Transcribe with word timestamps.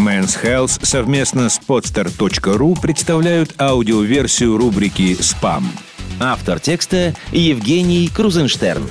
Men's 0.00 0.42
Health 0.42 0.82
совместно 0.86 1.50
с 1.50 1.60
podstar.ru 1.60 2.80
представляют 2.80 3.60
аудиоверсию 3.60 4.56
рубрики 4.56 5.14
«Спам». 5.20 5.70
Автор 6.18 6.58
текста 6.58 7.14
Евгений 7.32 8.08
Крузенштерн. 8.08 8.88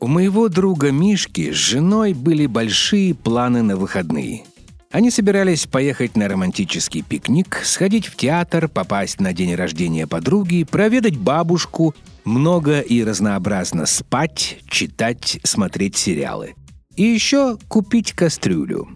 У 0.00 0.08
моего 0.08 0.48
друга 0.48 0.90
Мишки 0.90 1.52
с 1.52 1.54
женой 1.54 2.14
были 2.14 2.46
большие 2.46 3.14
планы 3.14 3.62
на 3.62 3.76
выходные. 3.76 4.42
Они 4.90 5.08
собирались 5.12 5.66
поехать 5.66 6.16
на 6.16 6.26
романтический 6.26 7.02
пикник, 7.02 7.60
сходить 7.62 8.06
в 8.06 8.16
театр, 8.16 8.66
попасть 8.66 9.20
на 9.20 9.32
день 9.32 9.54
рождения 9.54 10.08
подруги, 10.08 10.64
проведать 10.64 11.16
бабушку, 11.16 11.94
много 12.24 12.80
и 12.80 13.04
разнообразно 13.04 13.86
спать, 13.86 14.58
читать, 14.66 15.38
смотреть 15.44 15.96
сериалы. 15.96 16.56
И 16.96 17.04
еще 17.04 17.56
купить 17.68 18.12
кастрюлю. 18.14 18.88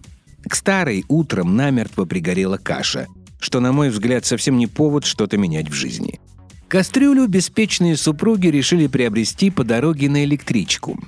К 0.49 0.55
старой 0.55 1.05
утром 1.07 1.55
намертво 1.55 2.05
пригорела 2.05 2.57
каша, 2.57 3.07
что, 3.39 3.59
на 3.59 3.71
мой 3.71 3.89
взгляд, 3.89 4.25
совсем 4.25 4.57
не 4.57 4.67
повод 4.67 5.05
что-то 5.05 5.37
менять 5.37 5.69
в 5.69 5.73
жизни. 5.73 6.19
Кастрюлю 6.67 7.27
беспечные 7.27 7.95
супруги 7.95 8.47
решили 8.47 8.87
приобрести 8.87 9.49
по 9.49 9.63
дороге 9.63 10.09
на 10.09 10.23
электричку. 10.23 10.99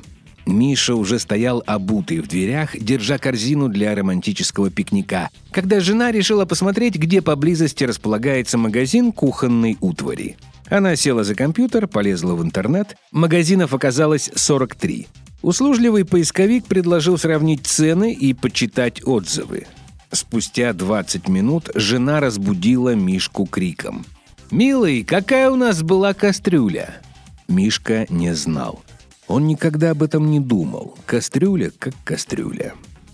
Миша 0.46 0.96
уже 0.96 1.20
стоял 1.20 1.64
обутый 1.66 2.20
в 2.20 2.28
дверях, 2.28 2.78
держа 2.78 3.18
корзину 3.18 3.70
для 3.70 3.94
романтического 3.94 4.72
пикника, 4.72 5.30
когда 5.52 5.80
жена 5.80 6.12
решила 6.12 6.46
посмотреть, 6.46 6.96
где 6.96 7.22
поблизости 7.22 7.84
располагается 7.84 8.58
магазин 8.58 9.12
кухонной 9.12 9.78
утвари. 9.80 10.38
Она 10.70 10.96
села 10.96 11.24
за 11.24 11.36
компьютер, 11.36 11.88
полезла 11.88 12.36
в 12.36 12.44
интернет. 12.44 12.96
Магазинов 13.12 13.74
оказалось 13.74 14.32
43. 14.34 15.08
Услужливый 15.42 16.06
поисковик 16.06 16.66
предложил 16.66 17.18
сравнить 17.18 17.66
цены 17.66 18.14
и 18.14 18.34
почитать 18.34 19.02
отзывы. 19.06 19.68
Спустя 20.12 20.74
20 20.74 21.28
минут 21.30 21.70
жена 21.76 22.20
разбудила 22.20 22.96
Мишку 22.96 23.46
криком. 23.46 24.06
«Милый, 24.52 25.04
какая 25.04 25.50
у 25.50 25.56
нас 25.56 25.84
была 25.84 26.14
кастрюля?» 26.14 27.02
Мишка 27.48 28.06
не 28.10 28.34
знал. 28.34 28.84
Он 29.28 29.48
никогда 29.48 29.92
об 29.92 30.04
этом 30.04 30.30
не 30.32 30.40
думал. 30.40 30.98
Кастрюля 31.06 31.72
как 31.78 31.94
кастрюля. 32.04 32.74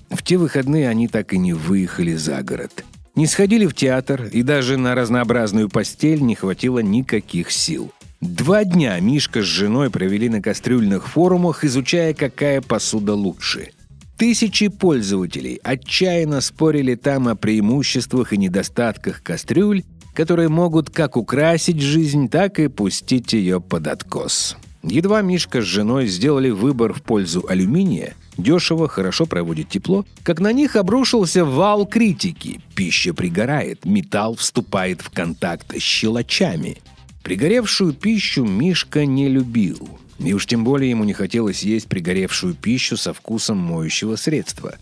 В 0.09 0.23
те 0.23 0.37
выходные 0.37 0.87
они 0.87 1.07
так 1.07 1.33
и 1.33 1.37
не 1.37 1.53
выехали 1.53 2.15
за 2.15 2.41
город. 2.41 2.85
Не 3.15 3.27
сходили 3.27 3.65
в 3.65 3.73
театр, 3.73 4.25
и 4.25 4.41
даже 4.41 4.77
на 4.77 4.95
разнообразную 4.95 5.69
постель 5.69 6.21
не 6.21 6.35
хватило 6.35 6.79
никаких 6.79 7.51
сил. 7.51 7.91
Два 8.25 8.63
дня 8.63 8.99
Мишка 8.99 9.43
с 9.43 9.45
женой 9.45 9.91
провели 9.91 10.29
на 10.29 10.41
кастрюльных 10.41 11.07
форумах, 11.07 11.63
изучая, 11.63 12.15
какая 12.15 12.59
посуда 12.59 13.13
лучше. 13.13 13.69
Тысячи 14.17 14.67
пользователей 14.67 15.59
отчаянно 15.63 16.41
спорили 16.41 16.95
там 16.95 17.27
о 17.27 17.35
преимуществах 17.35 18.33
и 18.33 18.37
недостатках 18.37 19.21
кастрюль, 19.21 19.83
которые 20.15 20.49
могут 20.49 20.89
как 20.89 21.17
украсить 21.17 21.79
жизнь, 21.79 22.27
так 22.27 22.59
и 22.59 22.67
пустить 22.67 23.33
ее 23.33 23.61
под 23.61 23.85
откос. 23.85 24.57
Едва 24.81 25.21
Мишка 25.21 25.61
с 25.61 25.65
женой 25.65 26.07
сделали 26.07 26.49
выбор 26.49 26.93
в 26.93 27.03
пользу 27.03 27.45
алюминия, 27.47 28.15
дешево, 28.37 28.87
хорошо 28.87 29.27
проводит 29.27 29.69
тепло, 29.69 30.03
как 30.23 30.39
на 30.39 30.51
них 30.51 30.75
обрушился 30.75 31.45
вал 31.45 31.85
критики. 31.85 32.59
Пища 32.73 33.13
пригорает, 33.13 33.85
металл 33.85 34.35
вступает 34.35 35.01
в 35.01 35.11
контакт 35.11 35.75
с 35.77 35.81
щелочами. 35.81 36.79
Пригоревшую 37.25 37.91
пищу 37.91 38.45
Мишка 38.45 39.05
не 39.05 39.27
любил. 39.27 39.99
И 40.19 40.33
уж 40.33 40.45
тем 40.45 40.63
более 40.63 40.91
ему 40.91 41.03
не 41.03 41.11
хотелось 41.11 41.63
есть 41.63 41.87
пригоревшую 41.87 42.53
пищу 42.53 42.95
со 42.95 43.13
вкусом 43.13 43.57
моющего 43.57 44.15
средства. 44.15 44.75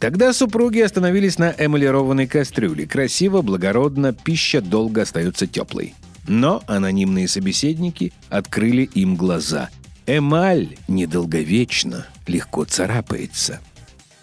Тогда 0.00 0.32
супруги 0.32 0.80
остановились 0.80 1.38
на 1.38 1.54
эмалированной 1.56 2.26
кастрюле. 2.26 2.86
Красиво, 2.86 3.42
благородно, 3.42 4.12
пища 4.12 4.60
долго 4.60 5.02
остается 5.02 5.46
теплой. 5.46 5.94
Но 6.26 6.64
анонимные 6.66 7.28
собеседники 7.28 8.12
открыли 8.30 8.90
им 8.94 9.14
глаза– 9.14 9.70
Эмаль 10.12 10.76
недолговечно, 10.88 12.04
легко 12.26 12.64
царапается. 12.64 13.60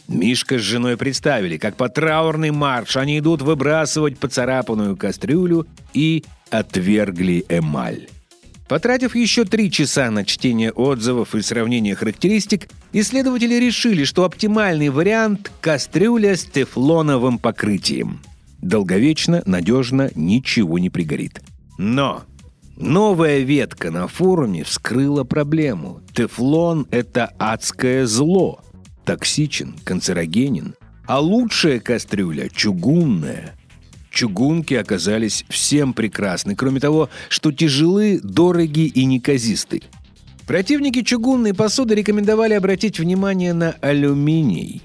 Мишка 0.09 0.57
с 0.57 0.61
женой 0.61 0.97
представили, 0.97 1.55
как 1.55 1.77
по 1.77 1.87
траурный 1.87 2.51
марш 2.51 2.97
они 2.97 3.19
идут 3.19 3.41
выбрасывать 3.41 4.17
поцарапанную 4.17 4.97
кастрюлю 4.97 5.65
и 5.93 6.25
отвергли 6.49 7.45
эмаль. 7.49 8.07
Потратив 8.67 9.15
еще 9.15 9.45
три 9.45 9.71
часа 9.71 10.11
на 10.11 10.25
чтение 10.25 10.71
отзывов 10.71 11.35
и 11.35 11.41
сравнение 11.41 11.95
характеристик, 11.95 12.67
исследователи 12.91 13.55
решили, 13.55 14.03
что 14.03 14.25
оптимальный 14.25 14.89
вариант– 14.89 15.51
кастрюля 15.61 16.35
с 16.35 16.43
тефлоновым 16.43 17.39
покрытием. 17.39 18.19
Долговечно, 18.61 19.41
надежно, 19.45 20.11
ничего 20.15 20.79
не 20.79 20.89
пригорит. 20.89 21.41
Но 21.77 22.23
Новая 22.77 23.39
ветка 23.39 23.89
на 23.89 24.07
форуме 24.07 24.63
вскрыла 24.63 25.23
проблему. 25.23 26.01
Тефлон– 26.13 26.85
это 26.91 27.33
адское 27.39 28.05
зло. 28.05 28.61
Токсичен, 29.03 29.73
канцерогенен. 29.83 30.75
А 31.07 31.19
лучшая 31.19 31.79
кастрюля– 31.79 32.49
чугунная. 32.55 33.56
Чугунки 34.17 34.73
оказались 34.73 35.45
всем 35.47 35.93
прекрасны, 35.93 36.55
кроме 36.55 36.79
того, 36.79 37.11
что 37.29 37.51
тяжелы, 37.51 38.19
дороги 38.23 38.87
и 38.87 39.05
неказисты. 39.05 39.83
Противники 40.47 41.03
чугунной 41.03 41.53
посуды 41.53 41.93
рекомендовали 41.93 42.55
обратить 42.55 42.99
внимание 42.99 43.53
на 43.53 43.73
алюминий. 43.79 44.81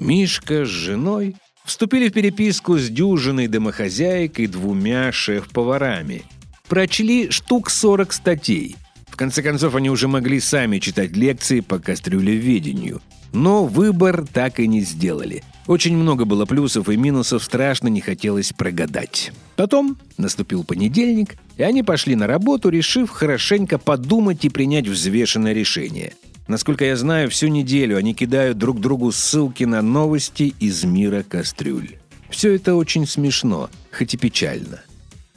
Мишка 0.00 0.64
с 0.64 0.68
женой 0.68 1.36
вступили 1.64 2.08
в 2.08 2.12
переписку 2.12 2.76
с 2.76 2.88
дюжиной 2.88 3.46
домохозяек 3.46 4.40
и 4.40 4.48
двумя 4.48 5.12
шеф-поварами– 5.12 6.24
прочли 6.68 7.30
штук 7.30 7.70
40 7.70 8.12
статей. 8.12 8.74
В 9.06 9.14
конце 9.14 9.42
концов, 9.42 9.76
они 9.76 9.90
уже 9.90 10.08
могли 10.08 10.40
сами 10.40 10.80
читать 10.80 11.12
лекции 11.12 11.60
по 11.60 11.78
кастрюлеведению. 11.78 13.00
Но 13.32 13.64
выбор 13.64 14.26
так 14.26 14.58
и 14.58 14.66
не 14.66 14.80
сделали. 14.80 15.44
Очень 15.66 15.96
много 15.96 16.24
было 16.24 16.44
плюсов 16.44 16.88
и 16.88 16.96
минусов, 16.96 17.42
страшно 17.42 17.88
не 17.88 18.00
хотелось 18.00 18.52
прогадать. 18.52 19.32
Потом 19.56 19.98
наступил 20.16 20.62
понедельник, 20.62 21.36
и 21.56 21.62
они 21.64 21.82
пошли 21.82 22.14
на 22.14 22.28
работу, 22.28 22.68
решив 22.68 23.10
хорошенько 23.10 23.78
подумать 23.78 24.44
и 24.44 24.48
принять 24.48 24.86
взвешенное 24.86 25.52
решение. 25.52 26.12
Насколько 26.46 26.84
я 26.84 26.96
знаю, 26.96 27.28
всю 27.30 27.48
неделю 27.48 27.96
они 27.96 28.14
кидают 28.14 28.58
друг 28.58 28.80
другу 28.80 29.10
ссылки 29.10 29.64
на 29.64 29.82
новости 29.82 30.54
из 30.60 30.84
мира 30.84 31.24
кастрюль. 31.28 31.96
Все 32.30 32.54
это 32.54 32.76
очень 32.76 33.06
смешно, 33.06 33.68
хоть 33.90 34.14
и 34.14 34.16
печально. 34.16 34.82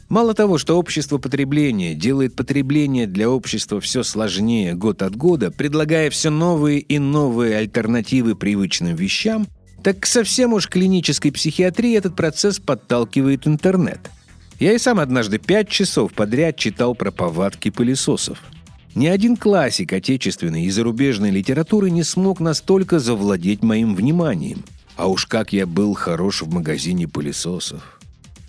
Мало 0.10 0.34
того, 0.34 0.58
что 0.58 0.78
общество 0.78 1.18
потребления 1.18 1.96
делает 1.96 2.36
потребление 2.36 3.08
для 3.08 3.30
общества 3.30 3.80
все 3.80 4.04
сложнее 4.04 4.74
год 4.74 5.02
от 5.02 5.16
года, 5.16 5.52
предлагая 5.52 6.10
все 6.10 6.30
новые 6.30 6.80
и 6.80 7.00
новые 7.00 7.58
альтернативы 7.58 8.36
привычным 8.36 8.96
вещам, 8.96 9.48
так 9.84 10.06
совсем 10.06 10.54
уж 10.54 10.68
клинической 10.68 11.32
психиатрии 11.32 11.98
этот 11.98 12.16
процесс 12.16 12.60
подталкивает 12.60 13.48
интернет. 13.48 14.00
Я 14.60 14.74
и 14.74 14.78
сам 14.78 15.00
однажды 15.00 15.38
пять 15.38 15.70
часов 15.70 16.14
подряд 16.14 16.58
читал 16.58 16.96
про 16.96 17.12
повадки 17.12 17.70
пылесосов. 17.70 18.44
Ни 18.96 19.08
один 19.08 19.38
классик 19.38 19.94
отечественной 19.94 20.66
и 20.66 20.70
зарубежной 20.70 21.30
литературы 21.30 21.90
не 21.90 22.04
смог 22.04 22.40
настолько 22.40 23.00
завладеть 23.00 23.64
моим 23.64 23.96
вниманием. 23.96 24.64
А 24.98 25.08
уж 25.08 25.26
как 25.26 25.54
я 25.54 25.66
был 25.66 25.94
хорош 25.94 26.42
в 26.42 26.52
магазине 26.52 27.08
пылесосов. 27.08 28.00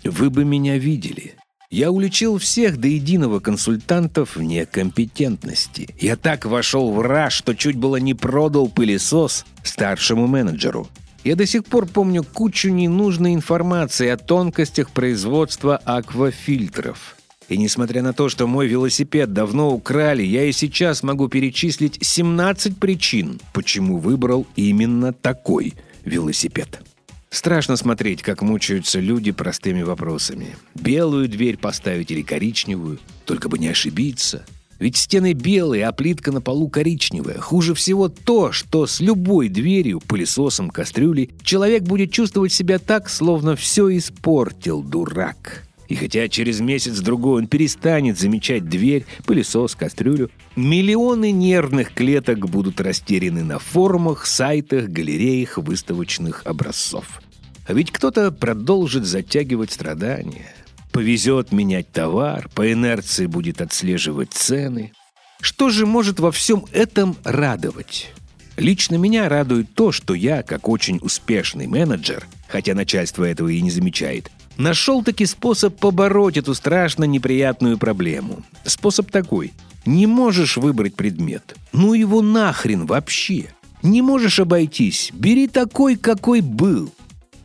Вы 0.03 0.29
бы 0.29 0.43
меня 0.43 0.77
видели. 0.77 1.35
Я 1.69 1.91
уличил 1.91 2.37
всех 2.37 2.77
до 2.77 2.89
единого 2.89 3.39
консультантов 3.39 4.35
в 4.35 4.41
некомпетентности. 4.41 5.87
Я 5.97 6.17
так 6.17 6.43
вошел 6.43 6.91
в 6.91 6.99
раж, 6.99 7.33
что 7.33 7.55
чуть 7.55 7.77
было 7.77 7.95
не 7.95 8.13
продал 8.13 8.67
пылесос 8.67 9.45
старшему 9.63 10.27
менеджеру. 10.27 10.89
Я 11.23 11.35
до 11.35 11.45
сих 11.45 11.65
пор 11.65 11.85
помню 11.85 12.23
кучу 12.23 12.69
ненужной 12.69 13.33
информации 13.35 14.09
о 14.09 14.17
тонкостях 14.17 14.89
производства 14.89 15.77
аквафильтров. 15.77 17.15
И 17.47 17.57
несмотря 17.57 18.01
на 18.01 18.13
то, 18.13 18.29
что 18.29 18.47
мой 18.47 18.67
велосипед 18.67 19.33
давно 19.33 19.71
украли, 19.71 20.23
я 20.23 20.45
и 20.45 20.51
сейчас 20.51 21.03
могу 21.03 21.27
перечислить 21.27 21.99
17 22.01 22.77
причин, 22.77 23.39
почему 23.53 23.97
выбрал 23.97 24.47
именно 24.55 25.13
такой 25.13 25.73
велосипед. 26.05 26.81
Страшно 27.29 27.75
смотреть, 27.75 28.23
как 28.23 28.41
мучаются 28.41 28.99
люди 28.99 29.31
простыми 29.31 29.83
вопросами. 29.83 30.55
Белую 30.75 31.29
дверь 31.29 31.57
поставить 31.57 32.09
или 32.09 32.23
коричневую, 32.23 32.99
только 33.25 33.47
бы 33.47 33.59
не 33.59 33.67
ошибиться. 33.67 34.45
Ведь 34.81 34.97
стены 34.97 35.33
белые, 35.33 35.85
а 35.85 35.91
плитка 35.91 36.31
на 36.31 36.41
полу 36.41 36.67
коричневая. 36.67 37.37
Хуже 37.37 37.75
всего 37.75 38.09
то, 38.09 38.51
что 38.51 38.87
с 38.87 38.99
любой 38.99 39.47
дверью, 39.47 39.99
пылесосом, 39.99 40.71
кастрюлей 40.71 41.29
человек 41.43 41.83
будет 41.83 42.11
чувствовать 42.11 42.51
себя 42.51 42.79
так, 42.79 43.07
словно 43.07 43.55
все 43.55 43.95
испортил, 43.95 44.81
дурак. 44.81 45.67
И 45.87 45.93
хотя 45.93 46.27
через 46.29 46.61
месяц-другой 46.61 47.43
он 47.43 47.47
перестанет 47.47 48.17
замечать 48.17 48.67
дверь, 48.67 49.05
пылесос, 49.27 49.75
кастрюлю, 49.75 50.31
Миллионы 50.55 51.31
нервных 51.31 51.93
клеток 51.93 52.49
будут 52.49 52.81
растеряны 52.81 53.43
на 53.43 53.59
форумах, 53.59 54.25
сайтах, 54.25 54.89
галереях 54.89 55.59
выставочных 55.59 56.41
образцов. 56.45 57.21
А 57.67 57.73
ведь 57.73 57.91
кто-то 57.91 58.31
продолжит 58.31 59.05
затягивать 59.05 59.71
страдания. 59.71 60.55
Повезет 60.91 61.51
менять 61.51 61.91
товар, 61.91 62.49
по 62.53 62.71
инерции 62.71 63.25
будет 63.25 63.61
отслеживать 63.61 64.33
цены. 64.33 64.91
Что 65.39 65.69
же 65.69 65.85
может 65.85 66.19
во 66.19 66.31
всем 66.31 66.65
этом 66.71 67.15
радовать? 67.23 68.11
Лично 68.57 68.95
меня 68.95 69.29
радует 69.29 69.73
то, 69.73 69.91
что 69.91 70.13
я, 70.13 70.43
как 70.43 70.67
очень 70.67 70.99
успешный 71.01 71.67
менеджер, 71.67 72.27
хотя 72.47 72.75
начальство 72.75 73.23
этого 73.23 73.47
и 73.47 73.61
не 73.61 73.71
замечает, 73.71 74.29
нашел 74.57 75.01
таки 75.01 75.25
способ 75.25 75.77
побороть 75.77 76.37
эту 76.37 76.53
страшно 76.53 77.05
неприятную 77.05 77.77
проблему. 77.77 78.43
Способ 78.65 79.09
такой. 79.09 79.53
Не 79.85 80.05
можешь 80.05 80.57
выбрать 80.57 80.95
предмет. 80.95 81.55
Ну 81.71 81.93
его 81.93 82.21
нахрен 82.21 82.85
вообще. 82.85 83.47
Не 83.81 84.01
можешь 84.01 84.39
обойтись. 84.39 85.09
Бери 85.13 85.47
такой, 85.47 85.95
какой 85.95 86.41
был. 86.41 86.93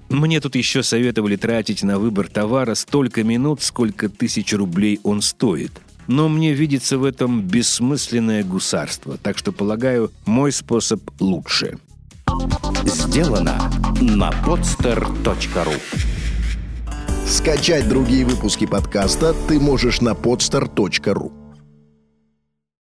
Мне 0.08 0.40
тут 0.40 0.54
еще 0.54 0.82
советовали 0.82 1.36
тратить 1.36 1.82
на 1.82 1.98
выбор 1.98 2.28
товара 2.28 2.74
столько 2.74 3.24
минут, 3.24 3.62
сколько 3.62 4.08
тысяч 4.08 4.52
рублей 4.52 5.00
он 5.02 5.20
стоит. 5.20 5.72
Но 6.06 6.28
мне 6.28 6.52
видится 6.52 6.98
в 6.98 7.04
этом 7.04 7.42
бессмысленное 7.42 8.44
гусарство, 8.44 9.16
так 9.16 9.36
что, 9.36 9.50
полагаю, 9.50 10.12
мой 10.24 10.52
способ 10.52 11.00
лучше. 11.20 11.78
Сделано 12.84 13.70
на 14.00 14.30
podster.ru 14.30 15.80
Скачать 17.26 17.88
другие 17.88 18.24
выпуски 18.24 18.66
подкаста 18.66 19.34
ты 19.48 19.58
можешь 19.58 20.00
на 20.00 20.10
podster.ru 20.10 21.45